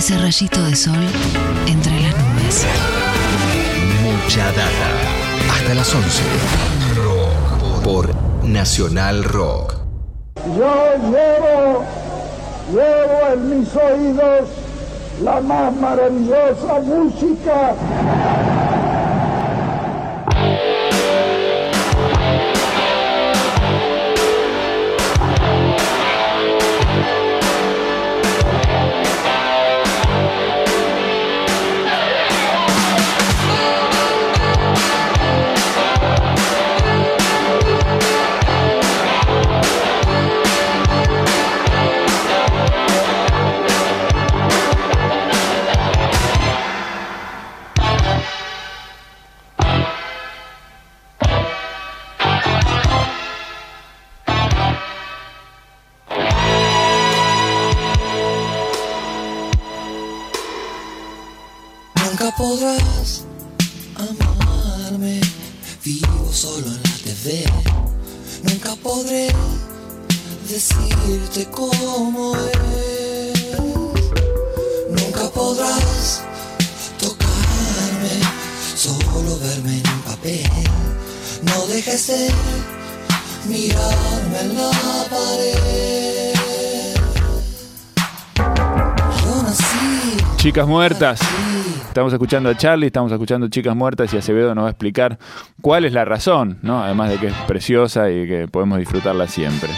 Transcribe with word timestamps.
ese 0.00 0.16
rayito 0.16 0.62
de 0.62 0.74
sol 0.74 0.96
entre 1.66 1.92
las 2.00 2.14
nubes. 2.16 2.64
Mucha 4.02 4.46
data. 4.46 4.88
Hasta 5.52 5.74
las 5.74 5.94
11. 5.94 6.22
Por 7.84 8.08
Nacional 8.42 9.24
Rock. 9.24 9.74
Yo 10.56 10.96
llevo, 11.12 11.84
llevo 12.72 13.34
en 13.34 13.60
mis 13.60 13.68
oídos 13.76 14.48
la 15.22 15.38
más 15.42 15.76
maravillosa 15.76 16.80
música. 16.82 17.74
Decirte 70.50 71.46
cómo 71.50 72.34
es. 72.36 73.60
Nunca 74.90 75.30
podrás 75.32 76.24
tocarme, 76.98 78.20
solo 78.74 79.38
verme 79.38 79.78
en 79.78 79.88
un 79.88 80.00
papel. 80.00 80.50
No 81.42 81.66
dejes 81.66 82.08
de 82.08 82.30
mirarme 83.48 84.40
en 84.40 84.56
la 84.56 84.70
pared. 85.08 86.34
Yo 89.24 89.42
nací. 89.44 90.16
Chicas 90.36 90.66
muertas. 90.66 91.20
Estamos 91.86 92.12
escuchando 92.12 92.50
a 92.50 92.56
Charlie, 92.56 92.86
estamos 92.86 93.10
escuchando 93.12 93.48
Chicas 93.48 93.74
Muertas 93.74 94.14
y 94.14 94.16
Acevedo 94.16 94.54
nos 94.54 94.62
va 94.62 94.68
a 94.68 94.70
explicar 94.70 95.18
cuál 95.60 95.84
es 95.84 95.92
la 95.92 96.04
razón, 96.04 96.58
¿no? 96.62 96.82
Además 96.82 97.10
de 97.10 97.18
que 97.18 97.26
es 97.28 97.34
preciosa 97.48 98.10
y 98.10 98.28
que 98.28 98.48
podemos 98.48 98.78
disfrutarla 98.78 99.26
siempre. 99.26 99.70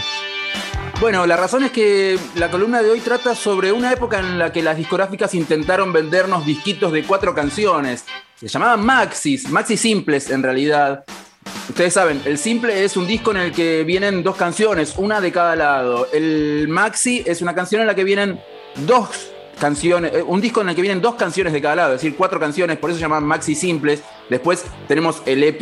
Bueno, 0.99 1.25
la 1.25 1.35
razón 1.35 1.63
es 1.63 1.71
que 1.71 2.17
la 2.35 2.49
columna 2.49 2.81
de 2.81 2.89
hoy 2.89 2.99
trata 3.01 3.35
sobre 3.35 3.71
una 3.71 3.91
época 3.91 4.19
en 4.19 4.39
la 4.39 4.53
que 4.53 4.61
las 4.61 4.77
discográficas 4.77 5.33
intentaron 5.33 5.91
vendernos 5.91 6.45
disquitos 6.45 6.93
de 6.93 7.03
cuatro 7.03 7.35
canciones. 7.35 8.05
Se 8.35 8.47
llamaban 8.47 8.85
maxis, 8.85 9.49
maxi 9.49 9.75
simples 9.75 10.29
en 10.29 10.43
realidad. 10.43 11.03
Ustedes 11.67 11.93
saben, 11.93 12.21
el 12.25 12.37
simple 12.37 12.85
es 12.85 12.95
un 12.95 13.07
disco 13.07 13.31
en 13.31 13.37
el 13.37 13.51
que 13.51 13.83
vienen 13.83 14.23
dos 14.23 14.35
canciones, 14.35 14.93
una 14.97 15.19
de 15.19 15.31
cada 15.31 15.55
lado. 15.55 16.07
El 16.13 16.67
maxi 16.69 17.23
es 17.25 17.41
una 17.41 17.53
canción 17.53 17.81
en 17.81 17.87
la 17.87 17.95
que 17.95 18.03
vienen 18.03 18.39
dos 18.87 19.32
canciones, 19.59 20.13
eh, 20.13 20.23
un 20.23 20.41
disco 20.41 20.61
en 20.61 20.69
el 20.69 20.75
que 20.75 20.81
vienen 20.81 21.01
dos 21.01 21.15
canciones 21.15 21.53
de 21.53 21.61
cada 21.61 21.75
lado, 21.75 21.93
es 21.93 22.01
decir, 22.01 22.17
cuatro 22.17 22.39
canciones, 22.39 22.77
por 22.77 22.89
eso 22.89 22.97
se 22.97 23.03
llaman 23.03 23.23
maxi 23.23 23.55
simples. 23.55 24.01
Después 24.29 24.65
tenemos 24.87 25.21
el 25.25 25.43
EP, 25.43 25.59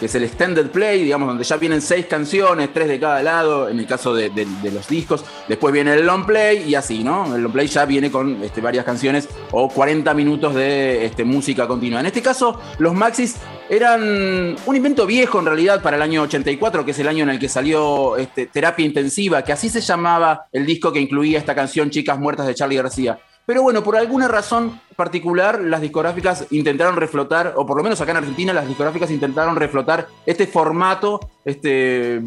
que 0.00 0.06
es 0.06 0.14
el 0.14 0.24
extended 0.24 0.70
play, 0.70 1.04
digamos, 1.04 1.28
donde 1.28 1.44
ya 1.44 1.56
vienen 1.56 1.82
seis 1.82 2.06
canciones, 2.06 2.70
tres 2.72 2.88
de 2.88 2.98
cada 2.98 3.22
lado, 3.22 3.68
en 3.68 3.78
el 3.78 3.86
caso 3.86 4.14
de, 4.14 4.30
los 4.72 4.88
discos. 4.88 5.24
Después 5.46 5.72
viene 5.72 5.94
el 5.94 6.06
long 6.06 6.24
play 6.24 6.64
y 6.68 6.74
así, 6.74 7.04
¿no? 7.04 7.34
El 7.34 7.42
long 7.42 7.52
play 7.52 7.66
ya 7.66 7.84
viene 7.84 8.10
con 8.10 8.42
este, 8.42 8.60
varias 8.60 8.84
canciones 8.84 9.28
o 9.52 9.68
40 9.68 10.14
minutos 10.14 10.54
de 10.54 11.04
este, 11.04 11.24
música 11.24 11.68
continua. 11.68 12.00
En 12.00 12.06
este 12.06 12.22
caso, 12.22 12.60
los 12.78 12.94
maxis 12.94 13.36
eran 13.68 14.56
un 14.64 14.76
invento 14.76 15.04
viejo 15.06 15.38
en 15.38 15.46
realidad 15.46 15.82
para 15.82 15.96
el 15.96 16.02
año 16.02 16.22
84, 16.22 16.84
que 16.84 16.92
es 16.92 16.98
el 16.98 17.08
año 17.08 17.24
en 17.24 17.30
el 17.30 17.38
que 17.38 17.48
salió 17.48 18.16
este, 18.16 18.46
Terapia 18.46 18.86
Intensiva, 18.86 19.44
que 19.44 19.52
así 19.52 19.68
se 19.68 19.80
llamaba 19.80 20.46
el 20.52 20.64
disco 20.64 20.92
que 20.92 21.00
incluía 21.00 21.38
esta 21.38 21.54
canción 21.54 21.90
Chicas 21.90 22.18
Muertas 22.18 22.46
de 22.46 22.54
Charlie 22.54 22.76
García. 22.76 23.18
Pero 23.48 23.62
bueno, 23.62 23.82
por 23.82 23.96
alguna 23.96 24.28
razón 24.28 24.78
particular, 24.94 25.58
las 25.58 25.80
discográficas 25.80 26.44
intentaron 26.50 26.96
reflotar, 26.96 27.54
o 27.56 27.64
por 27.64 27.78
lo 27.78 27.82
menos 27.82 27.98
acá 27.98 28.10
en 28.10 28.18
Argentina, 28.18 28.52
las 28.52 28.68
discográficas 28.68 29.10
intentaron 29.10 29.56
reflotar 29.56 30.06
este 30.26 30.46
formato, 30.46 31.18
este, 31.46 32.20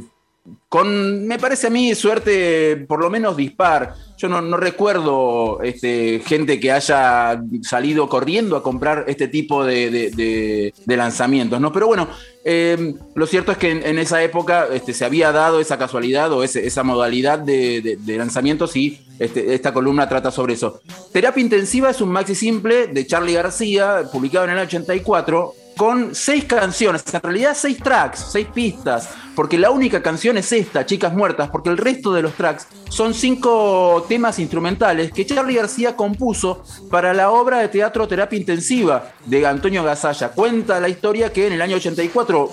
con, 0.68 1.28
me 1.28 1.38
parece 1.38 1.68
a 1.68 1.70
mí, 1.70 1.94
suerte 1.94 2.76
por 2.88 3.00
lo 3.00 3.12
menos 3.12 3.38
dispar. 3.38 3.94
Yo 4.22 4.30
no, 4.30 4.56
recuerdo 4.56 5.62
este, 5.64 6.22
gente 6.24 6.60
que 6.60 6.72
haya 6.72 7.42
salido 7.64 8.08
corriendo 8.08 8.56
a 8.56 8.62
comprar 8.62 9.06
este 9.08 9.28
tipo 9.28 9.66
de, 9.66 10.72
lanzamientos, 10.86 11.60
¿no? 11.60 11.72
Pero 11.72 11.88
bueno, 11.88 12.08
eh, 12.46 12.94
lo 13.16 13.26
cierto 13.26 13.52
es 13.52 13.58
que 13.58 13.72
en, 13.72 13.98
esa 13.98 14.22
época 14.22 14.68
este, 14.72 14.94
se 14.94 15.06
había 15.06 15.32
dado 15.32 15.60
esa 15.60 15.80
casualidad 15.80 16.32
o 16.34 16.44
ese- 16.44 16.68
esa 16.68 16.84
modalidad 16.84 17.40
de 17.40 17.98
lanzamientos 18.06 18.76
y 18.76 19.00
este, 19.22 19.54
esta 19.54 19.72
columna 19.72 20.10
trata 20.10 20.32
sobre 20.32 20.56
eso. 20.56 20.82
Terapia 21.12 21.42
Intensiva 21.42 21.92
es 21.92 22.02
un 22.02 22.10
maxi 22.10 22.34
simple 22.34 22.88
de 22.88 23.06
Charlie 23.06 23.34
García, 23.34 24.02
publicado 24.12 24.46
en 24.46 24.52
el 24.52 24.60
84, 24.60 25.54
con 25.78 26.14
seis 26.14 26.46
canciones, 26.46 27.04
en 27.12 27.22
realidad 27.22 27.56
seis 27.56 27.78
tracks, 27.78 28.28
seis 28.32 28.48
pistas, 28.54 29.10
porque 29.36 29.58
la 29.58 29.72
única 29.72 30.02
canción 30.02 30.38
es 30.38 30.52
esta, 30.52 30.86
Chicas 30.86 31.14
Muertas, 31.14 31.50
porque 31.50 31.70
el 31.70 31.78
resto 31.78 32.14
de 32.14 32.22
los 32.22 32.34
tracks 32.34 32.68
son 32.90 33.14
cinco 33.14 34.06
temas 34.08 34.40
instrumentales 34.40 35.12
que 35.12 35.26
Charlie 35.26 35.56
García 35.56 35.96
compuso 35.96 36.64
para 36.90 37.14
la 37.14 37.32
obra 37.32 37.60
de 37.60 37.70
teatro 37.70 38.08
Terapia 38.08 38.38
Intensiva 38.38 39.12
de 39.26 39.46
Antonio 39.46 39.84
Gasalla. 39.84 40.30
Cuenta 40.30 40.80
la 40.80 40.90
historia 40.90 41.32
que 41.32 41.48
en 41.48 41.54
el 41.54 41.62
año 41.62 41.78
84, 41.78 42.50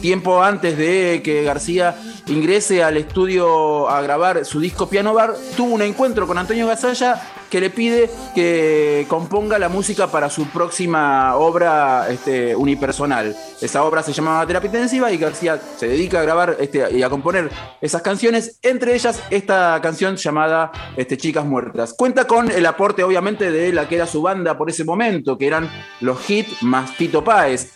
tiempo 0.00 0.42
antes 0.42 0.76
de 0.76 1.20
que 1.22 1.44
García 1.44 1.96
ingrese 2.26 2.82
al 2.82 2.96
estudio 2.96 3.88
a 3.88 4.00
grabar 4.02 4.44
su 4.44 4.60
disco 4.60 4.88
Piano 4.88 5.14
Bar, 5.14 5.34
tuvo 5.56 5.74
un 5.74 5.82
encuentro 5.82 6.26
con 6.26 6.38
Antonio 6.38 6.66
Gasalla 6.66 7.22
que 7.52 7.60
le 7.60 7.68
pide 7.68 8.08
que 8.34 9.04
componga 9.08 9.58
la 9.58 9.68
música 9.68 10.06
para 10.06 10.30
su 10.30 10.46
próxima 10.46 11.36
obra 11.36 12.06
este, 12.08 12.56
unipersonal. 12.56 13.36
Esa 13.60 13.84
obra 13.84 14.02
se 14.02 14.14
llamaba 14.14 14.46
Terapia 14.46 14.68
Intensiva 14.68 15.12
y 15.12 15.18
García 15.18 15.60
se 15.76 15.86
dedica 15.86 16.20
a 16.20 16.22
grabar 16.22 16.56
este, 16.58 16.96
y 16.96 17.02
a 17.02 17.10
componer 17.10 17.50
esas 17.82 18.00
canciones, 18.00 18.58
entre 18.62 18.94
ellas 18.94 19.22
esta 19.28 19.78
canción 19.82 20.16
llamada 20.16 20.72
este, 20.96 21.18
Chicas 21.18 21.44
Muertas. 21.44 21.92
Cuenta 21.92 22.26
con 22.26 22.50
el 22.50 22.64
aporte, 22.64 23.04
obviamente, 23.04 23.50
de 23.50 23.70
la 23.70 23.86
que 23.86 23.96
era 23.96 24.06
su 24.06 24.22
banda 24.22 24.56
por 24.56 24.70
ese 24.70 24.84
momento, 24.84 25.36
que 25.36 25.46
eran 25.46 25.70
los 26.00 26.30
hits 26.30 26.62
más 26.62 26.90
Fito 26.92 27.22
Páez. 27.22 27.74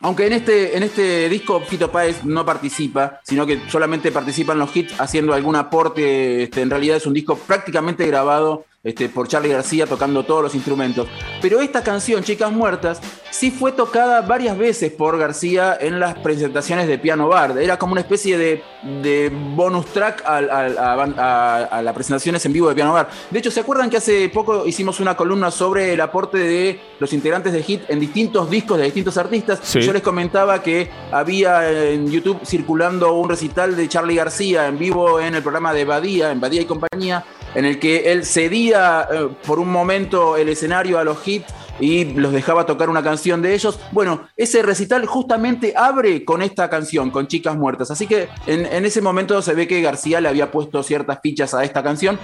Aunque 0.00 0.26
en 0.26 0.34
este, 0.34 0.76
en 0.76 0.82
este 0.82 1.28
disco 1.28 1.60
Fito 1.60 1.90
Páez 1.90 2.24
no 2.24 2.46
participa, 2.46 3.20
sino 3.24 3.46
que 3.46 3.60
solamente 3.68 4.12
participan 4.12 4.58
los 4.58 4.74
hits 4.74 4.98
haciendo 4.98 5.34
algún 5.34 5.56
aporte. 5.56 6.50
En 6.58 6.70
realidad 6.70 6.96
es 6.96 7.06
un 7.06 7.14
disco 7.14 7.36
prácticamente 7.36 8.06
grabado 8.06 8.64
este, 8.86 9.08
por 9.08 9.26
Charlie 9.26 9.50
García 9.50 9.84
tocando 9.86 10.24
todos 10.24 10.42
los 10.44 10.54
instrumentos. 10.54 11.08
Pero 11.42 11.60
esta 11.60 11.82
canción, 11.82 12.22
Chicas 12.22 12.52
Muertas, 12.52 13.00
sí 13.30 13.50
fue 13.50 13.72
tocada 13.72 14.20
varias 14.22 14.56
veces 14.56 14.92
por 14.92 15.18
García 15.18 15.76
en 15.80 15.98
las 16.00 16.16
presentaciones 16.18 16.86
de 16.86 16.98
Piano 16.98 17.28
Bar. 17.28 17.58
Era 17.58 17.78
como 17.78 17.92
una 17.92 18.00
especie 18.00 18.38
de, 18.38 18.62
de 19.02 19.30
bonus 19.54 19.86
track 19.86 20.22
a, 20.24 20.36
a- 20.38 21.64
a 21.64 21.82
las 21.82 21.94
presentaciones 21.94 22.44
en 22.46 22.52
vivo 22.52 22.68
de 22.68 22.74
Piano 22.76 22.92
Bar. 22.92 23.08
De 23.30 23.38
hecho, 23.38 23.50
¿se 23.50 23.60
acuerdan 23.60 23.90
que 23.90 23.96
hace 23.96 24.28
poco 24.28 24.66
hicimos 24.66 25.00
una 25.00 25.16
columna 25.16 25.50
sobre 25.50 25.92
el 25.92 26.00
aporte 26.00 26.38
de 26.38 26.80
los 27.00 27.12
integrantes 27.12 27.52
de 27.52 27.62
Hit 27.62 27.82
en 27.88 27.98
distintos 28.00 28.48
discos 28.48 28.78
de 28.78 28.84
distintos 28.84 29.16
artistas? 29.16 29.58
Sí. 29.62 29.80
Yo 29.80 29.92
les 29.92 30.02
comentaba 30.02 30.62
que 30.62 30.88
había 31.10 31.68
en 31.90 32.08
YouTube 32.10 32.38
circulando 32.44 33.12
un 33.14 33.28
recital 33.28 33.76
de 33.76 33.88
Charlie 33.88 34.14
García 34.14 34.68
en 34.68 34.78
vivo 34.78 35.18
en 35.20 35.34
el 35.34 35.42
programa 35.42 35.72
de 35.72 35.84
Badía, 35.84 36.30
en 36.30 36.40
Badía 36.40 36.62
y 36.62 36.64
compañía, 36.66 37.24
en 37.56 37.64
el 37.64 37.78
que 37.78 38.12
él 38.12 38.24
cedía 38.26 39.08
eh, 39.10 39.28
por 39.46 39.58
un 39.58 39.72
momento 39.72 40.36
el 40.36 40.50
escenario 40.50 40.98
a 40.98 41.04
los 41.04 41.26
hits 41.26 41.52
y 41.80 42.04
los 42.04 42.32
dejaba 42.32 42.66
tocar 42.66 42.90
una 42.90 43.02
canción 43.02 43.40
de 43.40 43.54
ellos. 43.54 43.80
Bueno, 43.92 44.28
ese 44.36 44.62
recital 44.62 45.06
justamente 45.06 45.72
abre 45.74 46.22
con 46.24 46.42
esta 46.42 46.68
canción, 46.68 47.10
con 47.10 47.28
Chicas 47.28 47.56
Muertas. 47.56 47.90
Así 47.90 48.06
que 48.06 48.28
en, 48.46 48.84
ese 48.84 49.00
momento 49.00 49.40
se 49.40 49.54
ve 49.54 49.66
que 49.66 49.80
García 49.80 50.20
le 50.20 50.28
había 50.28 50.50
puesto 50.50 50.82
ciertas 50.82 51.18
fichas 51.22 51.54
a 51.54 51.64
esta 51.64 51.82
canción. 51.82 52.18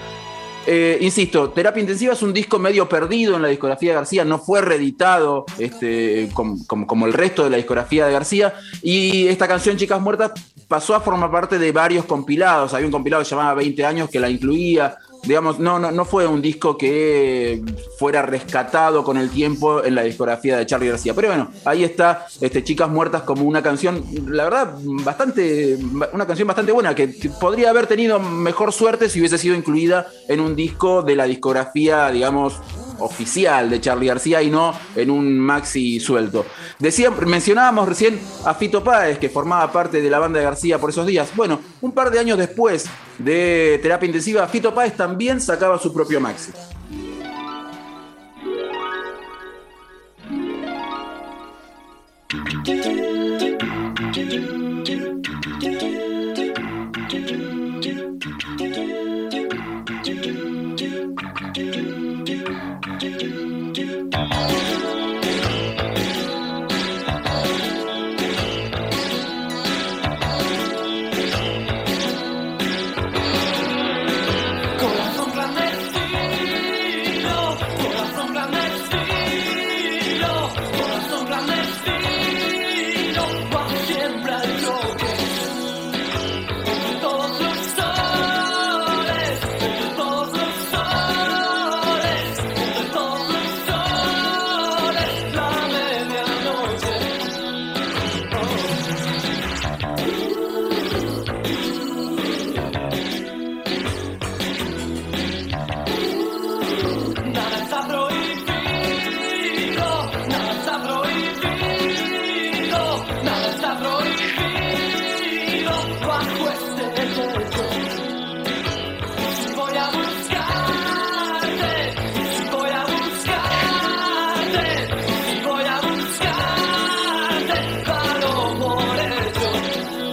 Eh, 0.66 0.98
insisto, 1.00 1.50
Terapia 1.50 1.80
Intensiva 1.80 2.12
es 2.12 2.22
un 2.22 2.32
disco 2.32 2.58
medio 2.58 2.88
perdido 2.88 3.34
en 3.34 3.42
la 3.42 3.48
discografía 3.48 3.90
de 3.90 3.96
García, 3.96 4.24
no 4.24 4.38
fue 4.38 4.60
reeditado 4.60 5.44
este, 5.58 6.28
como, 6.34 7.06
el 7.06 7.12
resto 7.12 7.42
de 7.42 7.50
la 7.50 7.56
discografía 7.56 8.06
de 8.06 8.12
García. 8.12 8.54
Y 8.82 9.26
esta 9.28 9.48
canción, 9.48 9.76
Chicas 9.76 10.00
Muertas, 10.00 10.32
pasó 10.68 10.94
a 10.94 11.00
formar 11.00 11.30
parte 11.30 11.58
de 11.58 11.72
varios 11.72 12.04
compilados. 12.04 12.74
Había 12.74 12.86
un 12.86 12.92
compilado 12.92 13.22
que 13.24 13.30
llamaba 13.30 13.54
20 13.54 13.84
años 13.84 14.10
que 14.10 14.20
la 14.20 14.30
incluía. 14.30 14.96
Digamos, 15.22 15.58
no, 15.58 15.78
no, 15.78 15.90
no 15.90 16.04
fue 16.04 16.26
un 16.26 16.42
disco 16.42 16.76
que 16.76 17.62
fuera 17.98 18.22
rescatado 18.22 19.04
con 19.04 19.16
el 19.16 19.30
tiempo 19.30 19.84
en 19.84 19.94
la 19.94 20.02
discografía 20.02 20.56
de 20.56 20.66
Charlie 20.66 20.88
García. 20.88 21.14
Pero 21.14 21.28
bueno, 21.28 21.50
ahí 21.64 21.84
está 21.84 22.26
este, 22.40 22.64
Chicas 22.64 22.88
Muertas 22.88 23.22
como 23.22 23.44
una 23.44 23.62
canción, 23.62 24.04
la 24.28 24.44
verdad, 24.44 24.74
bastante, 24.82 25.78
una 26.12 26.26
canción 26.26 26.48
bastante 26.48 26.72
buena, 26.72 26.94
que 26.94 27.08
podría 27.40 27.70
haber 27.70 27.86
tenido 27.86 28.18
mejor 28.18 28.72
suerte 28.72 29.08
si 29.08 29.20
hubiese 29.20 29.38
sido 29.38 29.54
incluida 29.54 30.08
en 30.28 30.40
un 30.40 30.56
disco 30.56 31.02
de 31.02 31.16
la 31.16 31.24
discografía, 31.24 32.10
digamos, 32.10 32.54
oficial 33.02 33.70
de 33.70 33.80
Charlie 33.80 34.06
García 34.06 34.42
y 34.42 34.50
no 34.50 34.74
en 34.96 35.10
un 35.10 35.38
maxi 35.38 36.00
suelto. 36.00 36.46
Decía, 36.78 37.10
mencionábamos 37.10 37.88
recién 37.88 38.20
a 38.44 38.54
Fito 38.54 38.82
Páez, 38.82 39.18
que 39.18 39.28
formaba 39.28 39.70
parte 39.70 40.00
de 40.00 40.10
la 40.10 40.18
banda 40.18 40.38
de 40.38 40.44
García 40.44 40.78
por 40.78 40.90
esos 40.90 41.06
días. 41.06 41.30
Bueno, 41.34 41.60
un 41.80 41.92
par 41.92 42.10
de 42.10 42.18
años 42.18 42.38
después 42.38 42.86
de 43.18 43.78
Terapia 43.82 44.06
Intensiva, 44.06 44.46
Fito 44.48 44.74
Páez 44.74 44.96
también 44.96 45.40
sacaba 45.40 45.78
su 45.78 45.92
propio 45.92 46.20
maxi. 46.20 46.52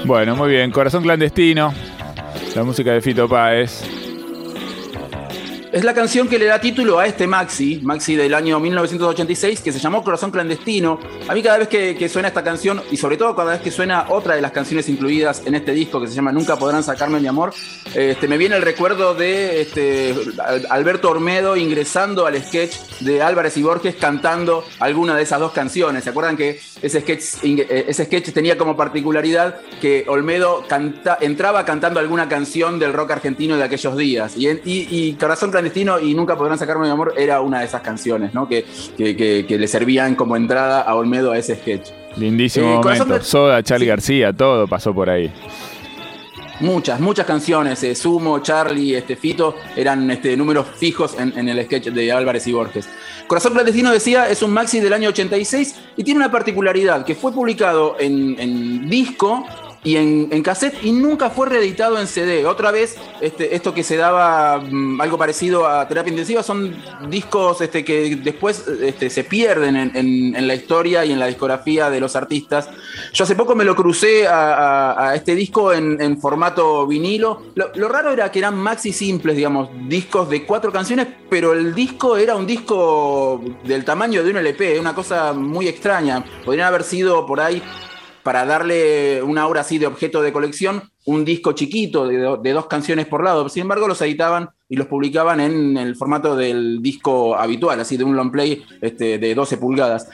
Bueno, 0.09 0.35
muy 0.35 0.49
bien. 0.49 0.71
Corazón 0.71 1.03
clandestino. 1.03 1.71
La 2.55 2.63
música 2.63 2.91
de 2.93 2.99
Fito 2.99 3.29
Páez. 3.29 3.98
Es 5.71 5.83
la 5.83 5.93
canción 5.93 6.27
que 6.27 6.39
le 6.39 6.45
da 6.45 6.59
título 6.59 6.97
a 6.97 7.05
este 7.05 7.27
Maxi, 7.27 7.79
Maxi 7.83 8.15
del 8.15 8.33
año 8.33 8.59
1986, 8.59 9.61
que 9.61 9.71
se 9.71 9.77
llamó 9.77 10.03
Corazón 10.03 10.31
Clandestino. 10.31 10.99
A 11.27 11.35
mí 11.35 11.43
cada 11.43 11.59
vez 11.59 11.67
que, 11.67 12.09
suena 12.09 12.29
esta 12.29 12.43
canción, 12.43 12.81
y 12.89 12.97
sobre 12.97 13.17
todo 13.17 13.35
cada 13.35 13.51
vez 13.51 13.61
que 13.61 13.69
suena 13.69 14.07
otra 14.09 14.33
de 14.33 14.41
las 14.41 14.51
canciones 14.51 14.89
incluidas 14.89 15.43
en 15.45 15.53
este 15.53 15.73
disco 15.73 16.01
que 16.01 16.07
se 16.07 16.15
llama 16.15 16.31
Nunca 16.31 16.55
podrán 16.55 16.81
sacarme 16.83 17.19
mi 17.19 17.27
amor, 17.27 17.53
este, 17.93 18.27
me 18.27 18.39
viene 18.39 18.55
el 18.55 18.63
recuerdo 18.63 19.13
de 19.13 19.61
este, 19.61 20.15
Al- 20.43 20.65
Alberto 20.71 21.11
Ormedo 21.11 21.55
ingresando 21.55 22.25
al 22.25 22.41
sketch 22.43 22.75
de 23.01 23.21
Álvarez 23.21 23.55
y 23.57 23.61
Borges 23.61 23.93
cantando 23.95 24.65
alguna 24.79 25.15
de 25.15 25.21
esas 25.21 25.39
dos 25.39 25.51
canciones. 25.51 26.03
¿Se 26.03 26.09
acuerdan 26.09 26.35
que 26.35 26.59
ese 26.81 27.01
sketch, 27.01 27.23
eh, 27.43 27.85
ese 27.87 28.05
sketch 28.05 28.31
tenía 28.31 28.57
como 28.57 28.75
particularidad 28.75 29.57
que 29.79 30.03
Olmedo 30.07 30.63
entraba 31.21 31.63
cantando 31.63 31.99
alguna 31.99 32.27
canción 32.27 32.79
del 32.79 32.91
rock 32.91 33.11
argentino 33.11 33.55
de 33.55 33.63
aquellos 33.65 33.95
días? 33.95 34.33
Y- 34.35 34.47
y 34.65 35.13
Corazón 35.13 35.51
Clandestino 35.51 35.58
y 36.01 36.13
Nunca 36.13 36.37
podrán 36.37 36.57
sacarme 36.57 36.85
mi 36.85 36.91
amor 36.91 37.13
era 37.17 37.41
una 37.41 37.59
de 37.59 37.65
esas 37.65 37.81
canciones, 37.81 38.33
¿no? 38.33 38.47
Que, 38.47 38.65
que- 38.97 39.15
que- 39.15 39.45
que 39.47 39.57
le 39.57 39.67
servían 39.67 40.15
como 40.15 40.35
entrada 40.35 40.81
a 40.81 40.95
Olmedo 40.95 41.31
a 41.31 41.37
ese 41.37 41.55
sketch. 41.55 41.89
Lindísimo 42.17 42.81
Eh, 42.89 42.97
momento. 42.97 43.21
Soda, 43.23 43.61
Charlie 43.63 43.85
Sí. 43.85 43.89
García, 43.89 44.33
todo 44.33 44.67
pasó 44.67 44.93
por 44.93 45.09
ahí. 45.09 45.31
Muchas, 46.61 46.99
muchas 46.99 47.25
canciones. 47.25 47.81
eh, 47.83 47.95
Sumo, 47.95 48.39
Charlie, 48.39 48.95
este, 48.95 49.15
Fito 49.15 49.55
eran 49.77 50.11
este, 50.11 50.35
números 50.35 50.67
fijos 50.75 51.15
en, 51.17 51.31
en 51.37 51.47
el 51.47 51.63
sketch 51.65 51.87
de 51.87 52.11
Álvarez 52.11 52.45
y 52.47 52.51
Borges. 52.51 52.89
Corazón 53.27 53.53
Clandestino 53.53 53.91
decía, 53.91 54.27
es 54.29 54.41
un 54.41 54.51
maxi 54.51 54.79
del 54.81 54.91
año 54.91 55.09
86 55.09 55.75
y 55.95 56.03
tiene 56.03 56.17
una 56.19 56.31
particularidad 56.31 57.05
que 57.05 57.15
fue 57.15 57.31
publicado 57.31 57.95
en, 57.99 58.35
en 58.39 58.89
disco 58.89 59.45
y 59.83 59.95
en, 59.95 60.27
en 60.31 60.43
cassette 60.43 60.83
y 60.83 60.91
nunca 60.91 61.29
fue 61.29 61.47
reeditado 61.47 61.99
en 61.99 62.07
CD. 62.07 62.45
Otra 62.45 62.71
vez, 62.71 62.97
este, 63.21 63.55
esto 63.55 63.73
que 63.73 63.83
se 63.83 63.95
daba 63.95 64.59
mm, 64.59 64.99
algo 64.99 65.17
parecido 65.17 65.67
a 65.67 65.87
terapia 65.87 66.09
intensiva 66.11 66.43
son 66.43 66.75
discos 67.09 67.61
este, 67.61 67.85
que 67.85 68.17
después 68.17 68.65
este, 68.81 69.09
se 69.09 69.23
pierden 69.23 69.75
en, 69.75 69.95
en- 70.35 70.47
la 70.47 70.55
historia 70.55 71.05
y 71.05 71.11
en 71.11 71.19
la 71.19 71.27
discografía 71.27 71.89
de 71.89 71.99
los 71.99 72.15
artistas. 72.15 72.69
Yo 73.13 73.23
hace 73.23 73.35
poco 73.35 73.55
me 73.55 73.63
lo 73.63 73.75
crucé 73.75 74.27
a, 74.27 75.13
este 75.15 75.35
disco 75.35 75.71
en, 75.73 76.19
formato 76.19 76.87
vinilo. 76.87 77.43
Lo, 77.55 77.71
lo 77.75 77.87
raro 77.87 78.11
era 78.11 78.31
que 78.31 78.39
eran 78.39 78.57
maxi 78.57 78.91
simples, 78.91 79.35
digamos, 79.35 79.69
discos 79.87 80.29
de 80.29 80.45
cuatro 80.45 80.71
canciones, 80.71 81.07
pero 81.29 81.53
el 81.53 81.75
disco 81.75 82.17
era 82.17 82.35
un 82.35 82.47
disco 82.47 83.41
del 83.63 83.85
tamaño 83.85 84.23
de 84.23 84.31
un 84.31 84.37
LP, 84.37 84.79
una 84.79 84.95
cosa 84.95 85.33
muy 85.33 85.67
extraña. 85.67 86.25
Podrían 86.43 86.67
haber 86.67 86.83
sido 86.83 87.25
por 87.25 87.39
ahí 87.39 87.61
para 88.29 88.45
darle 88.45 89.23
una 89.23 89.41
aura 89.41 89.61
así 89.61 89.79
de 89.79 89.87
objeto 89.87 90.21
de 90.21 90.31
colección, 90.31 90.83
un 91.05 91.25
disco 91.25 91.53
chiquito 91.53 92.05
de, 92.07 92.19
do- 92.19 92.37
de 92.37 92.51
dos 92.53 92.67
canciones 92.67 93.07
por 93.07 93.23
lado. 93.23 93.49
Sin 93.49 93.61
embargo, 93.63 93.87
los 93.87 93.99
editaban 94.03 94.51
y 94.69 94.75
los 94.75 94.85
publicaban 94.85 95.39
en 95.39 95.75
el 95.77 95.95
formato 95.95 96.35
del 96.35 96.79
disco 96.79 97.35
habitual, 97.35 97.79
así 97.79 97.97
de 97.97 98.03
un 98.03 98.15
long 98.15 98.29
play 98.31 98.61
este, 98.81 99.17
de 99.17 99.33
12 99.33 99.57
pulgadas. 99.57 100.07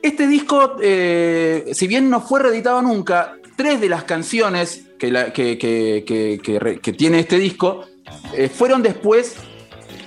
Este 0.00 0.26
disco, 0.26 0.76
eh, 0.80 1.66
si 1.74 1.86
bien 1.86 2.08
no 2.08 2.22
fue 2.22 2.40
reeditado 2.40 2.80
nunca, 2.80 3.34
tres 3.54 3.82
de 3.82 3.90
las 3.90 4.04
canciones 4.04 4.86
que, 4.98 5.10
que- 5.34 6.78
que 6.80 6.92
tiene 6.94 7.18
este 7.20 7.36
disco 7.38 7.84
eh, 8.32 8.48
fueron 8.48 8.82
después 8.82 9.36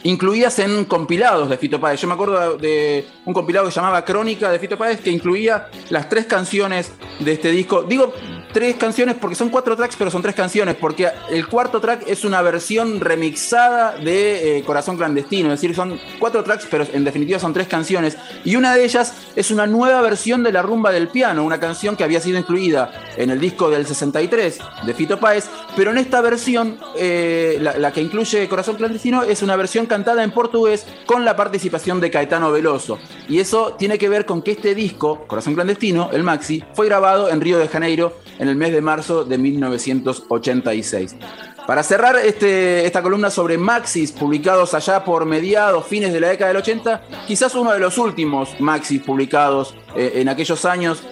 incluidas 0.03 0.59
en 0.59 0.85
compilados 0.85 1.49
de 1.49 1.57
Fito 1.57 1.79
Páez. 1.79 2.01
Yo 2.01 2.07
me 2.07 2.13
acuerdo 2.13 2.57
de 2.57 3.05
un 3.25 3.33
compilado 3.33 3.65
que 3.65 3.71
se 3.71 3.79
llamaba 3.79 4.03
Crónica 4.03 4.51
de 4.51 4.59
Fito 4.59 4.77
Páez 4.77 5.01
que 5.01 5.11
incluía 5.11 5.67
las 5.89 6.09
tres 6.09 6.25
canciones 6.25 6.91
de 7.19 7.31
este 7.33 7.51
disco. 7.51 7.83
Digo 7.83 8.13
tres 8.51 8.75
canciones 8.75 9.15
porque 9.19 9.35
son 9.35 9.49
cuatro 9.49 9.75
tracks, 9.75 9.95
pero 9.95 10.11
son 10.11 10.21
tres 10.21 10.35
canciones, 10.35 10.75
porque 10.75 11.09
el 11.29 11.47
cuarto 11.47 11.79
track 11.79 12.03
es 12.07 12.23
una 12.25 12.41
versión 12.41 12.99
remixada 12.99 13.97
de 13.97 14.57
eh, 14.57 14.63
Corazón 14.63 14.97
Clandestino, 14.97 15.51
es 15.51 15.61
decir, 15.61 15.75
son 15.75 15.99
cuatro 16.19 16.43
tracks, 16.43 16.67
pero 16.69 16.85
en 16.91 17.03
definitiva 17.03 17.39
son 17.39 17.53
tres 17.53 17.67
canciones, 17.67 18.17
y 18.43 18.55
una 18.55 18.75
de 18.75 18.83
ellas 18.83 19.13
es 19.35 19.51
una 19.51 19.67
nueva 19.67 20.01
versión 20.01 20.43
de 20.43 20.51
La 20.51 20.61
Rumba 20.61 20.91
del 20.91 21.07
Piano, 21.07 21.43
una 21.43 21.59
canción 21.59 21.95
que 21.95 22.03
había 22.03 22.19
sido 22.19 22.37
incluida 22.37 22.91
en 23.17 23.29
el 23.29 23.39
disco 23.39 23.69
del 23.69 23.85
63 23.85 24.59
de 24.85 24.93
Fito 24.93 25.19
Páez, 25.19 25.49
pero 25.75 25.91
en 25.91 25.97
esta 25.97 26.21
versión, 26.21 26.77
eh, 26.97 27.57
la, 27.61 27.77
la 27.77 27.91
que 27.91 28.01
incluye 28.01 28.47
Corazón 28.47 28.75
Clandestino, 28.75 29.23
es 29.23 29.41
una 29.41 29.55
versión 29.55 29.85
cantada 29.85 30.23
en 30.23 30.31
portugués 30.31 30.85
con 31.05 31.25
la 31.25 31.35
participación 31.35 31.99
de 31.99 32.11
Caetano 32.11 32.51
Veloso, 32.51 32.99
y 33.27 33.39
eso 33.39 33.75
tiene 33.77 33.97
que 33.97 34.09
ver 34.09 34.25
con 34.25 34.41
que 34.41 34.51
este 34.51 34.75
disco, 34.75 35.25
Corazón 35.27 35.55
Clandestino, 35.55 36.09
el 36.11 36.23
Maxi, 36.23 36.63
fue 36.73 36.87
grabado 36.87 37.29
en 37.29 37.41
Río 37.41 37.57
de 37.57 37.67
Janeiro 37.67 38.13
en 38.41 38.49
el 38.49 38.55
mes 38.55 38.73
de 38.73 38.81
marzo 38.81 39.23
de 39.23 39.37
1986. 39.37 41.15
Para 41.67 41.83
cerrar 41.83 42.15
este, 42.17 42.87
esta 42.87 43.03
columna 43.03 43.29
sobre 43.29 43.59
Maxis 43.59 44.11
publicados 44.11 44.73
allá 44.73 45.03
por 45.05 45.25
mediados, 45.25 45.85
fines 45.85 46.11
de 46.11 46.19
la 46.19 46.29
década 46.29 46.47
del 46.47 46.57
80, 46.57 47.03
quizás 47.27 47.53
uno 47.53 47.71
de 47.71 47.77
los 47.77 47.99
últimos 47.99 48.59
Maxis 48.59 48.99
publicados 49.03 49.75
eh, 49.95 50.13
en 50.15 50.27
aquellos 50.27 50.65
años. 50.65 51.03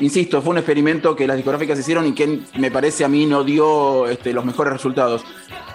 Insisto, 0.00 0.40
fue 0.40 0.52
un 0.52 0.58
experimento 0.58 1.16
que 1.16 1.26
las 1.26 1.36
discográficas 1.36 1.80
hicieron 1.80 2.06
y 2.06 2.12
que 2.12 2.42
me 2.54 2.70
parece 2.70 3.04
a 3.04 3.08
mí 3.08 3.26
no 3.26 3.42
dio 3.42 4.06
este, 4.06 4.32
los 4.32 4.44
mejores 4.44 4.72
resultados. 4.72 5.24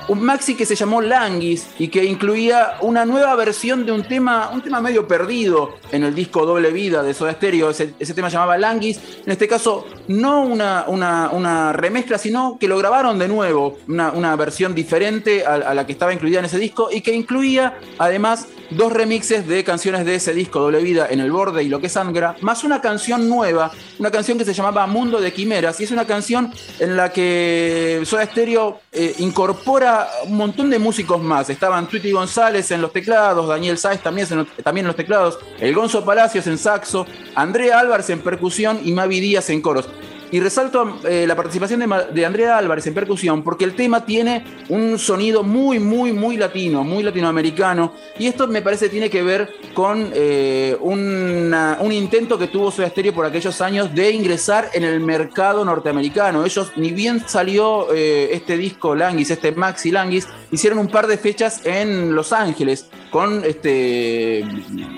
Un 0.07 0.21
maxi 0.21 0.55
que 0.55 0.65
se 0.65 0.75
llamó 0.75 1.01
Languis 1.01 1.67
y 1.79 1.87
que 1.87 2.03
incluía 2.03 2.77
una 2.81 3.05
nueva 3.05 3.35
versión 3.35 3.85
de 3.85 3.91
un 3.91 4.03
tema, 4.03 4.49
un 4.53 4.61
tema 4.61 4.81
medio 4.81 5.07
perdido 5.07 5.75
en 5.91 6.03
el 6.03 6.13
disco 6.15 6.45
Doble 6.45 6.71
Vida 6.71 7.03
de 7.03 7.13
Soda 7.13 7.33
Stereo. 7.33 7.69
Ese, 7.69 7.93
ese 7.99 8.13
tema 8.13 8.29
llamaba 8.29 8.57
Languis. 8.57 8.99
En 9.25 9.31
este 9.31 9.47
caso, 9.47 9.85
no 10.07 10.43
una, 10.43 10.85
una, 10.87 11.29
una 11.31 11.73
remezcla, 11.73 12.17
sino 12.17 12.57
que 12.59 12.67
lo 12.67 12.77
grabaron 12.77 13.19
de 13.19 13.27
nuevo, 13.27 13.77
una, 13.87 14.11
una 14.11 14.35
versión 14.35 14.75
diferente 14.75 15.45
a, 15.45 15.53
a 15.53 15.73
la 15.73 15.85
que 15.85 15.93
estaba 15.93 16.13
incluida 16.13 16.39
en 16.39 16.45
ese 16.45 16.59
disco 16.59 16.89
y 16.91 17.01
que 17.01 17.13
incluía 17.13 17.77
además 17.97 18.47
dos 18.75 18.91
remixes 18.91 19.47
de 19.47 19.63
canciones 19.63 20.05
de 20.05 20.15
ese 20.15 20.33
disco, 20.33 20.59
Doble 20.59 20.81
Vida, 20.81 21.07
En 21.09 21.19
el 21.19 21.31
Borde 21.31 21.63
y 21.63 21.69
Lo 21.69 21.79
que 21.79 21.89
Sangra, 21.89 22.35
más 22.41 22.63
una 22.63 22.81
canción 22.81 23.27
nueva, 23.29 23.71
una 23.99 24.11
canción 24.11 24.37
que 24.37 24.45
se 24.45 24.53
llamaba 24.53 24.87
Mundo 24.87 25.19
de 25.19 25.31
Quimeras, 25.33 25.79
y 25.79 25.83
es 25.83 25.91
una 25.91 26.05
canción 26.05 26.51
en 26.79 26.95
la 26.95 27.11
que 27.11 28.01
Soda 28.05 28.25
Stereo 28.25 28.79
eh, 28.91 29.15
incorpora 29.19 30.07
un 30.25 30.37
montón 30.37 30.69
de 30.69 30.79
músicos 30.79 31.21
más. 31.21 31.49
Estaban 31.49 31.87
Tweety 31.87 32.11
González 32.11 32.71
en 32.71 32.81
los 32.81 32.91
teclados, 32.91 33.47
Daniel 33.47 33.77
Sáez 33.77 34.01
también 34.01 34.27
también 34.63 34.85
en 34.85 34.87
los 34.87 34.95
teclados, 34.95 35.39
el 35.59 35.73
Gonzo 35.73 36.03
Palacios 36.05 36.47
en 36.47 36.57
saxo, 36.57 37.05
Andrea 37.35 37.79
Álvarez 37.79 38.09
en 38.09 38.19
percusión 38.19 38.79
y 38.83 38.91
Mavi 38.91 39.19
Díaz 39.19 39.49
en 39.49 39.61
coros. 39.61 39.87
Y 40.33 40.39
resalto 40.39 40.97
eh, 41.07 41.25
la 41.27 41.35
participación 41.35 41.79
de, 42.11 42.25
Andrea 42.25 42.57
Álvarez 42.57 42.87
en 42.87 42.95
percusión 42.95 43.43
porque 43.43 43.65
el 43.65 43.75
tema 43.75 44.03
tiene 44.03 44.43
un 44.67 44.97
sonido 44.97 45.43
muy, 45.43 45.77
muy, 45.77 46.11
muy 46.11 46.37
latino, 46.37 46.83
muy 46.83 47.03
latinoamericano. 47.03 47.93
Y 48.17 48.25
esto 48.25 48.47
me 48.47 48.63
parece 48.63 48.89
tiene 48.89 49.11
que 49.11 49.21
ver 49.21 49.47
con 49.75 50.09
eh, 50.11 50.75
un 50.79 51.91
intento 51.91 52.39
que 52.39 52.47
tuvo 52.47 52.71
Soda 52.71 52.89
Stereo 52.89 53.13
por 53.13 53.27
aquellos 53.27 53.61
años 53.61 53.93
de 53.93 54.09
ingresar 54.09 54.71
en 54.73 54.83
el 54.83 54.99
mercado 55.01 55.63
norteamericano. 55.63 56.43
Ellos, 56.43 56.71
ni 56.77 56.89
bien 56.89 57.21
salió 57.27 57.93
eh, 57.93 58.29
este 58.31 58.57
disco 58.57 58.95
Languis, 58.95 59.29
este 59.29 59.51
Maxi 59.51 59.91
Languis, 59.91 60.27
hicieron 60.49 60.79
un 60.79 60.87
par 60.87 61.05
de 61.05 61.19
fechas 61.19 61.63
en 61.63 62.15
Los 62.15 62.33
Ángeles 62.33 62.89
con, 63.11 63.45
este, 63.45 64.43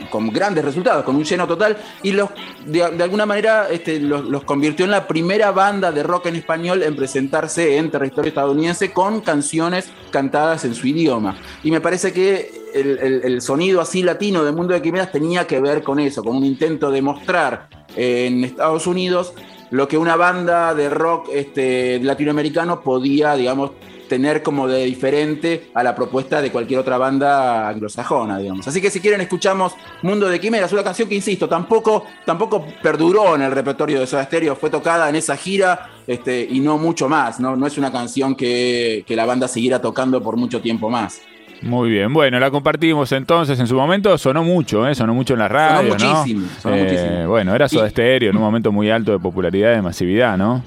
con 0.10 0.30
grandes 0.30 0.63
resultados, 0.63 1.04
con 1.04 1.18
un 1.18 1.25
lleno 1.25 1.46
total. 1.46 1.75
Y 2.04 2.13
los, 2.13 2.30
de, 2.65 2.89
de 2.92 3.04
alguna 3.04 3.25
manera 3.25 3.68
este, 3.70 4.00
los, 4.00 4.24
los 4.24 4.46
convirtió 4.46 4.86
en 4.86 4.92
la 4.92 5.06
primera 5.06 5.25
banda 5.53 5.91
de 5.91 6.03
rock 6.03 6.27
en 6.27 6.36
español 6.36 6.84
en 6.84 6.96
presentarse 6.96 7.77
en 7.77 7.91
territorio 7.91 8.29
estadounidense 8.29 8.91
con 8.91 9.22
canciones 9.22 9.89
cantadas 10.12 10.65
en 10.65 10.75
su 10.75 10.88
idioma. 10.88 11.38
Y 11.63 11.72
me 11.72 11.82
parece 11.82 12.13
que 12.13 12.51
el, 12.74 13.41
sonido 13.41 13.82
así 13.82 14.03
latino 14.03 14.44
de 14.44 14.51
Mundo 14.51 14.74
de 14.74 14.82
Quimeras 14.82 15.12
tenía 15.12 15.48
que 15.48 15.60
ver 15.60 15.84
con 15.84 16.00
eso, 16.00 16.24
con 16.24 16.36
un 16.36 16.46
intento 16.46 16.91
de 16.91 17.01
mostrar 17.01 17.67
en 17.96 18.44
Estados 18.44 18.88
Unidos 18.88 19.34
lo 19.72 19.88
que 19.88 19.98
una 19.98 20.15
banda 20.15 20.74
de 20.75 20.89
rock 20.89 21.29
este, 21.34 22.00
latinoamericano 22.00 22.82
podía, 22.82 23.36
digamos, 23.36 23.72
tener 24.08 24.44
como 24.44 24.68
de 24.68 24.86
diferente 24.86 25.70
a 25.74 25.84
la 25.84 25.96
propuesta 25.96 26.42
de 26.42 26.52
cualquier 26.52 26.80
otra 26.80 26.98
banda 26.98 27.68
anglosajona, 27.70 28.38
digamos. 28.38 28.68
Así 28.68 28.82
que 28.82 28.90
si 28.90 29.00
quieren 29.00 29.22
escuchamos 29.22 29.74
Mundo 30.02 30.28
de 30.28 30.40
Quimeras, 30.40 30.72
una 30.74 30.84
canción 30.84 31.10
que, 31.10 31.16
insisto, 31.16 31.48
tampoco, 31.48 32.06
tampoco 32.26 32.66
perduró 32.82 33.36
en 33.36 33.42
el 33.42 33.52
repertorio 33.52 34.00
de 34.00 34.08
Soda 34.08 34.24
Stereo, 34.24 34.56
fue 34.56 34.70
tocada 34.70 35.10
en 35.10 35.16
esa 35.16 35.36
gira 35.36 35.90
este, 36.08 36.48
y 36.50 36.60
no 36.60 36.78
mucho 36.78 37.10
más, 37.10 37.40
¿no? 37.40 37.56
No 37.56 37.68
es 37.68 37.78
una 37.78 37.92
canción 37.92 38.36
que, 38.36 39.04
que 39.08 39.16
la 39.16 39.26
banda 39.26 39.48
siguiera 39.48 39.82
tocando 39.82 40.22
por 40.22 40.38
mucho 40.38 40.62
tiempo 40.62 40.90
más. 40.90 41.22
Muy 41.62 41.90
bien, 41.90 42.14
bueno, 42.14 42.38
la 42.40 42.52
compartimos 42.52 43.12
entonces 43.14 43.60
en 43.60 43.66
su 43.66 43.76
momento, 43.76 44.18
sonó 44.18 44.44
mucho, 44.44 44.88
¿eh? 44.88 44.94
sonó 44.94 45.14
mucho 45.14 45.34
en 45.34 45.40
la 45.40 45.48
radio, 45.48 45.96
¿no? 45.98 46.06
muchísimo, 46.06 46.48
sonó 46.62 46.76
Eh, 46.76 46.84
muchísimo. 46.84 47.28
Bueno, 47.30 47.56
era 47.56 47.68
Soda 47.70 47.90
Stereo 47.90 48.30
en 48.30 48.36
un 48.36 48.44
momento 48.44 48.72
muy 48.72 48.92
alto 48.92 49.14
de 49.14 49.20
popularidad 49.20 49.72
y 49.72 49.76
de 49.76 49.82
masividad, 49.82 50.38
¿no? 50.38 50.62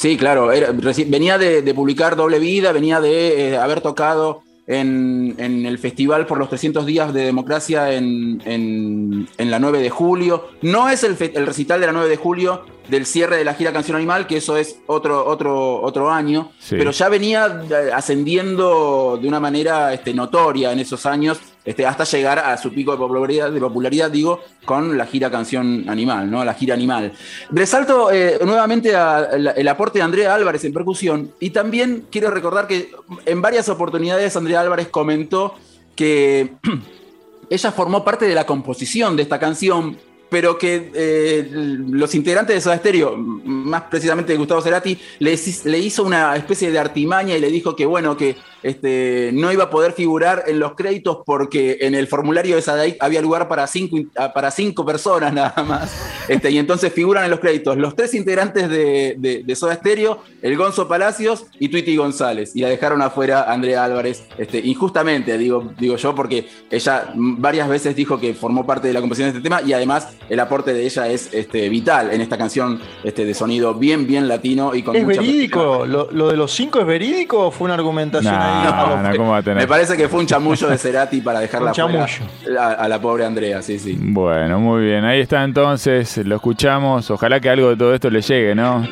Sí, 0.00 0.16
claro, 0.16 0.50
era- 0.50 0.72
venía 0.72 1.36
de, 1.36 1.60
de 1.60 1.74
publicar 1.74 2.16
Doble 2.16 2.38
Vida, 2.38 2.72
venía 2.72 3.02
de 3.02 3.50
eh, 3.50 3.56
haber 3.58 3.82
tocado 3.82 4.40
en, 4.66 5.34
en 5.36 5.66
el 5.66 5.76
Festival 5.78 6.24
por 6.24 6.38
los 6.38 6.48
300 6.48 6.86
días 6.86 7.12
de 7.12 7.26
democracia 7.26 7.92
en, 7.92 8.40
en- 8.46 9.28
en 9.36 9.50
la 9.50 9.58
9 9.58 9.80
de 9.82 9.90
julio. 9.90 10.48
No 10.62 10.88
es 10.88 11.04
el, 11.04 11.18
el 11.34 11.46
recital 11.46 11.80
de 11.80 11.86
la 11.86 11.92
9 11.92 12.08
de 12.08 12.16
julio 12.16 12.62
del 12.88 13.04
cierre 13.04 13.36
de 13.36 13.44
la 13.44 13.52
gira 13.52 13.74
Canción 13.74 13.98
Animal, 13.98 14.26
que 14.26 14.38
eso 14.38 14.56
es 14.56 14.80
otro, 14.86 15.26
otro, 15.26 15.82
otro 15.82 16.10
año, 16.10 16.50
Sí. 16.58 16.76
pero 16.78 16.92
ya 16.92 17.10
venía 17.10 17.62
eh, 17.70 17.90
ascendiendo 17.92 19.18
de 19.20 19.28
una 19.28 19.38
manera 19.38 19.92
este, 19.92 20.14
notoria 20.14 20.72
en 20.72 20.78
esos 20.80 21.04
años, 21.04 21.38
este, 21.64 21.86
hasta 21.86 22.04
llegar 22.04 22.38
a 22.38 22.56
su 22.56 22.72
pico 22.72 22.92
de 22.92 22.98
popularidad, 22.98 24.10
digo, 24.10 24.40
con 24.64 24.96
la 24.96 25.06
gira 25.06 25.30
Canción 25.30 25.84
Animal, 25.88 26.30
¿no? 26.30 26.44
La 26.44 26.54
gira 26.54 26.74
Animal. 26.74 27.12
Resalto 27.50 28.10
eh, 28.10 28.38
nuevamente 28.44 28.90
el 28.90 29.68
aporte 29.68 29.98
de 29.98 30.04
Andrea 30.04 30.34
Álvarez 30.34 30.64
en 30.64 30.72
percusión 30.72 31.32
y 31.38 31.50
también 31.50 32.06
quiero 32.10 32.30
recordar 32.30 32.66
que 32.66 32.90
en 33.26 33.42
varias 33.42 33.68
oportunidades 33.68 34.36
Andrea 34.36 34.60
Álvarez 34.60 34.88
comentó 34.88 35.54
que 35.94 36.54
ella 37.50 37.72
formó 37.72 38.04
parte 38.04 38.24
de 38.24 38.34
la 38.34 38.46
composición 38.46 39.16
de 39.16 39.22
esta 39.22 39.38
canción, 39.38 39.98
pero 40.30 40.56
que 40.56 40.90
eh, 40.94 41.48
los 41.52 42.14
integrantes 42.14 42.54
de 42.54 42.60
Soda 42.60 42.80
más 43.16 43.82
precisamente 43.90 44.36
Gustavo 44.36 44.62
Cerati, 44.62 44.98
le, 45.18 45.34
hiz- 45.34 45.64
le 45.64 45.78
hizo 45.78 46.04
una 46.04 46.36
especie 46.36 46.70
de 46.70 46.78
artimaña 46.78 47.36
y 47.36 47.40
le 47.40 47.50
dijo 47.50 47.74
que 47.76 47.84
bueno, 47.84 48.16
que 48.16 48.36
este, 48.62 49.30
no 49.34 49.52
iba 49.52 49.64
a 49.64 49.70
poder 49.70 49.92
figurar 49.92 50.44
en 50.46 50.58
los 50.60 50.74
créditos 50.74 51.18
porque 51.26 51.78
en 51.80 51.94
el 51.94 52.06
formulario 52.06 52.56
de 52.56 52.62
Sadaic 52.62 52.96
había 53.00 53.20
lugar 53.20 53.48
para 53.48 53.66
cinco, 53.66 53.96
in- 53.96 54.10
para 54.34 54.50
cinco 54.50 54.86
personas 54.86 55.32
nada 55.34 55.62
más. 55.64 55.90
Este, 56.30 56.48
y 56.52 56.58
entonces 56.58 56.92
figuran 56.92 57.24
en 57.24 57.30
los 57.30 57.40
créditos 57.40 57.76
los 57.76 57.96
tres 57.96 58.14
integrantes 58.14 58.68
de, 58.70 59.16
de, 59.18 59.42
de 59.44 59.56
Soda 59.56 59.74
Stereo, 59.74 60.22
el 60.42 60.56
Gonzo 60.56 60.86
Palacios 60.86 61.46
y 61.58 61.68
Tweety 61.68 61.96
González. 61.96 62.54
Y 62.54 62.60
la 62.60 62.68
dejaron 62.68 63.02
afuera 63.02 63.52
Andrea 63.52 63.82
Álvarez, 63.82 64.22
este, 64.38 64.58
injustamente, 64.60 65.36
digo, 65.36 65.72
digo 65.76 65.96
yo, 65.96 66.14
porque 66.14 66.46
ella 66.70 67.08
varias 67.14 67.68
veces 67.68 67.96
dijo 67.96 68.20
que 68.20 68.32
formó 68.34 68.64
parte 68.64 68.86
de 68.86 68.94
la 68.94 69.00
composición 69.00 69.32
de 69.32 69.38
este 69.38 69.42
tema 69.48 69.60
y 69.66 69.72
además 69.72 70.08
el 70.28 70.38
aporte 70.38 70.72
de 70.72 70.84
ella 70.84 71.08
es 71.08 71.34
este, 71.34 71.68
vital 71.68 72.12
en 72.12 72.20
esta 72.20 72.38
canción 72.38 72.80
este, 73.02 73.24
de 73.24 73.34
sonido 73.34 73.74
bien, 73.74 74.06
bien 74.06 74.28
latino 74.28 74.72
y 74.74 74.82
con 74.84 74.94
¿Es 74.94 75.04
mucha 75.04 75.20
verídico? 75.20 75.84
¿Lo, 75.84 76.10
lo 76.12 76.28
de 76.30 76.36
los 76.36 76.52
cinco 76.52 76.78
es 76.78 76.86
verídico 76.86 77.46
o 77.46 77.50
fue 77.50 77.64
una 77.64 77.74
argumentación 77.74 78.32
Nah, 78.32 78.62
ahí? 78.62 79.02
no, 79.02 79.08
no, 79.10 79.16
¿cómo 79.16 79.30
va 79.32 79.38
a 79.38 79.42
tener? 79.42 79.56
Me 79.58 79.66
parece 79.66 79.96
que 79.96 80.08
fue 80.08 80.20
un 80.20 80.26
chamullo 80.26 80.68
de 80.68 80.78
Cerati 80.78 81.20
para 81.22 81.40
dejarla 81.40 81.70
Un 81.70 81.74
fuera 81.74 82.06
chamullo. 82.06 82.60
a, 82.60 82.72
a 82.74 82.88
la 82.88 83.00
pobre 83.00 83.24
Andrea, 83.24 83.60
sí, 83.62 83.78
sí. 83.80 83.96
Bueno, 83.98 84.60
muy 84.60 84.84
bien, 84.84 85.04
ahí 85.04 85.20
está 85.20 85.42
entonces, 85.42 86.19
lo 86.24 86.36
escuchamos, 86.36 87.10
ojalá 87.10 87.40
que 87.40 87.48
algo 87.50 87.70
de 87.70 87.76
todo 87.76 87.94
esto 87.94 88.10
le 88.10 88.20
llegue, 88.22 88.54
¿no? 88.54 88.86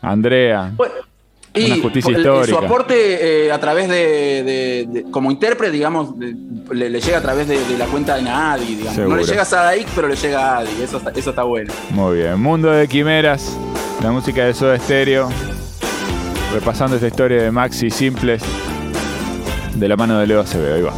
Andrea, 0.00 0.70
Bueno, 0.76 0.94
Una 1.56 1.82
justicia 1.82 2.10
el- 2.12 2.18
histórica. 2.18 2.58
Su 2.58 2.64
aporte 2.64 3.46
eh, 3.46 3.52
a 3.52 3.58
través 3.58 3.88
de, 3.88 3.96
de- 4.44 4.86
de- 4.88 5.10
como 5.10 5.30
intérprete, 5.30 5.72
digamos, 5.72 6.16
de- 6.18 6.34
le, 6.72 6.88
le 6.90 7.00
llega 7.00 7.18
a 7.18 7.22
través 7.22 7.48
de, 7.48 7.58
la 7.76 7.86
cuenta 7.86 8.14
de 8.16 8.22
Naadi, 8.22 8.76
digamos. 8.76 8.98
No 8.98 9.16
le 9.16 9.24
llega 9.24 9.42
a 9.42 9.44
Sadaik, 9.44 9.88
pero 9.94 10.06
le 10.08 10.14
llega 10.16 10.54
a 10.54 10.58
Adi. 10.58 10.70
Eso 10.82 10.98
está, 10.98 11.10
eso 11.10 11.30
está 11.30 11.42
bueno. 11.42 11.72
muy 11.90 12.18
bien, 12.18 12.40
Mundo 12.40 12.70
de 12.70 12.86
Quimeras, 12.86 13.56
la 14.02 14.12
música 14.12 14.44
de 14.44 14.54
Soda 14.54 14.78
Stereo, 14.78 15.28
repasando 16.54 16.94
esta 16.96 17.08
historia 17.08 17.42
de 17.42 17.50
Maxi 17.50 17.90
Simples, 17.90 18.42
de 19.74 19.88
la 19.88 19.96
mano 19.96 20.18
de 20.18 20.26
Leo 20.26 20.40
Acevedo, 20.40 20.74
ahí 20.76 20.82
va. 20.82 20.92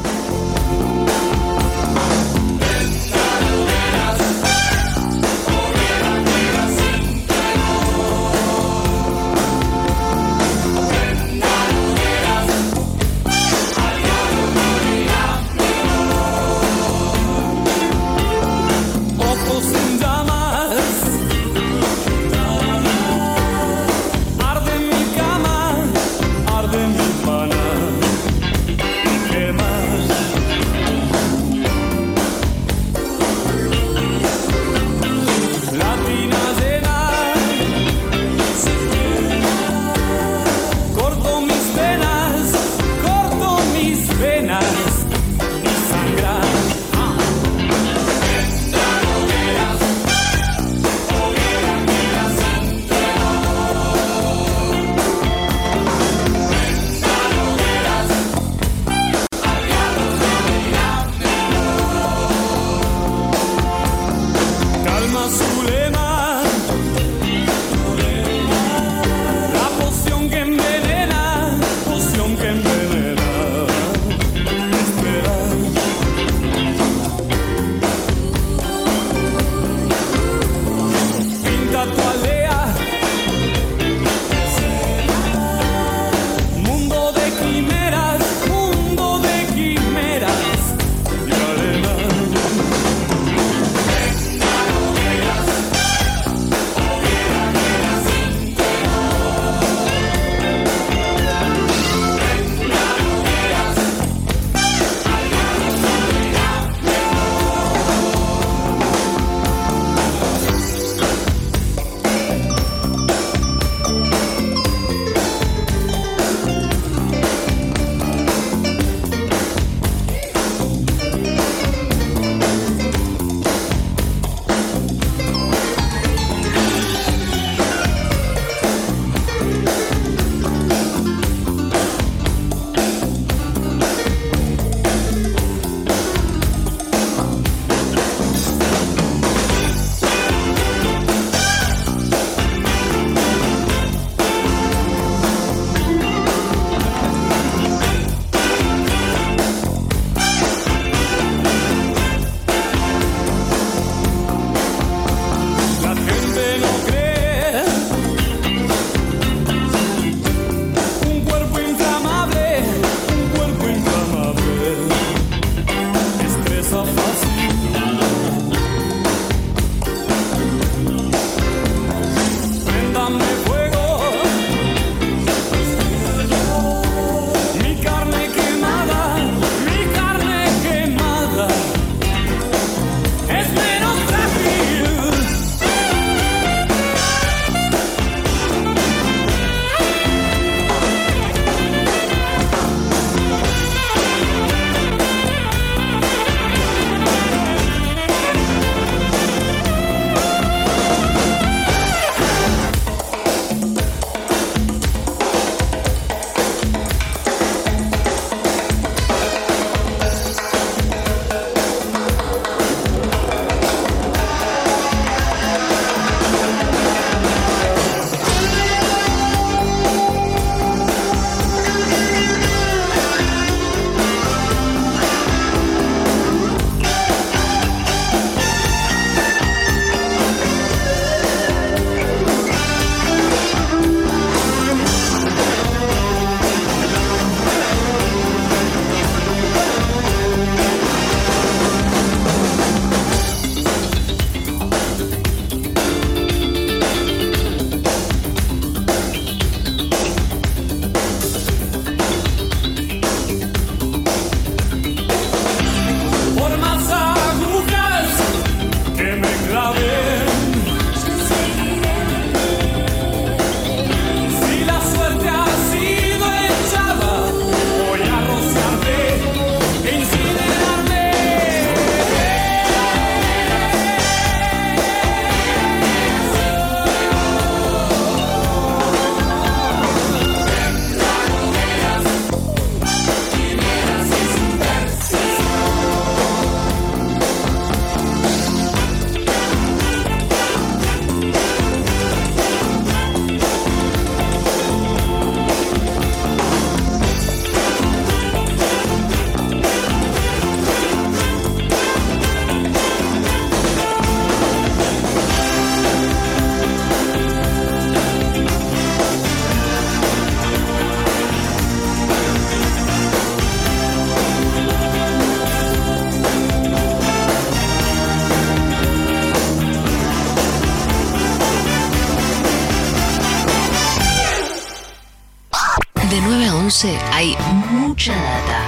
hay 326.88 327.36
mucha 327.70 328.14
data. 328.14 328.60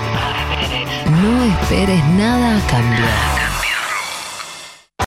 No 1.23 1.45
esperes 1.45 2.05
nada 2.09 2.59
a 2.59 2.67
cambiar. 2.67 3.32